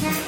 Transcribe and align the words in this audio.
Bye. 0.00 0.27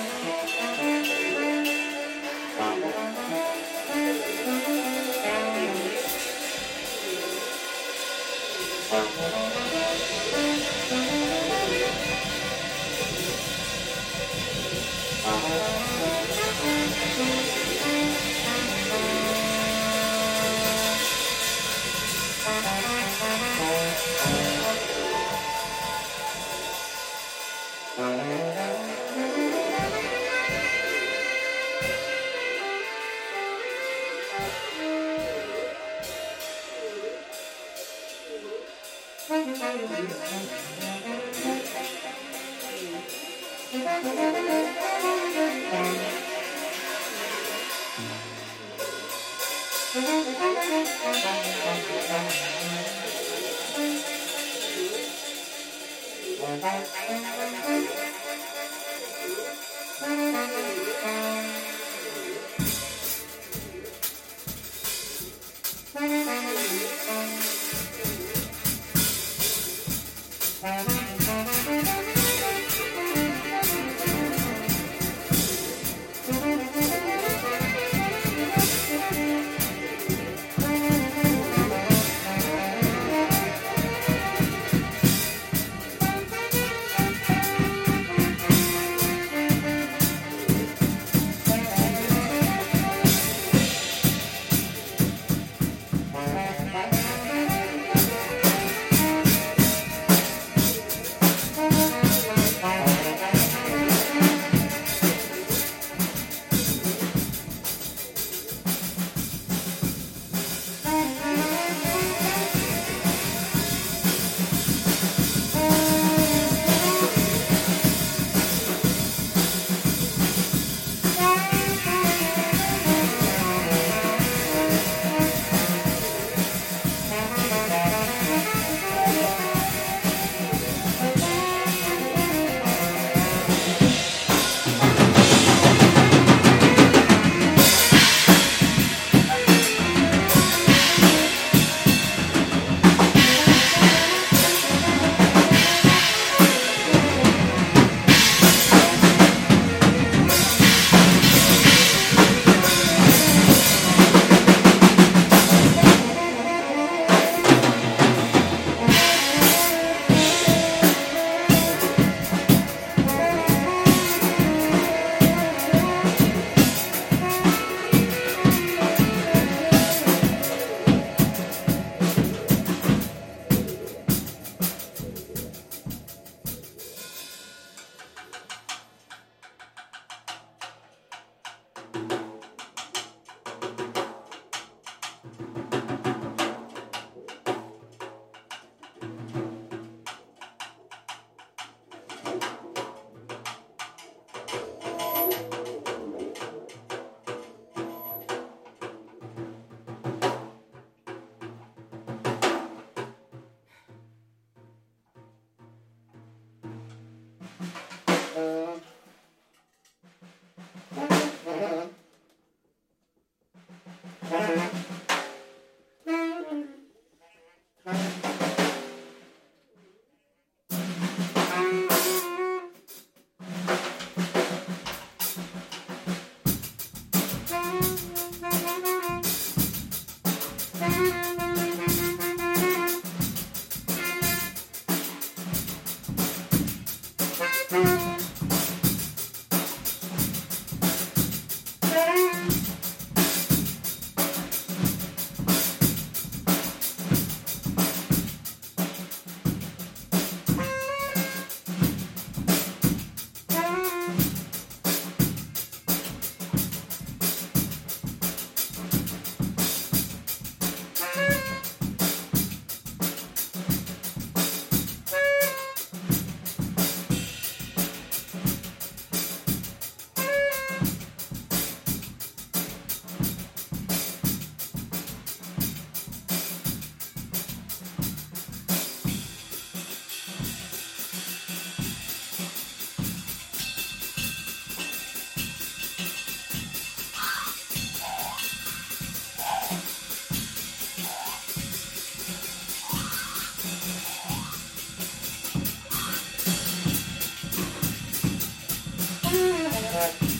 God. 300.01 300.30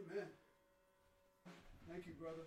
Amen. 0.00 0.28
Thank 1.88 2.06
you, 2.06 2.14
brother. 2.14 2.46